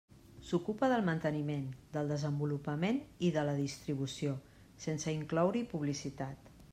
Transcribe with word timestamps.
S'ocupa 0.51 0.87
del 0.91 1.03
manteniment, 1.09 1.67
del 1.97 2.07
desenvolupament 2.13 2.99
i 3.27 3.31
de 3.37 3.43
la 3.51 3.55
distribució, 3.61 4.33
sense 4.89 5.15
incloure-hi 5.21 5.65
publicitat. 5.75 6.55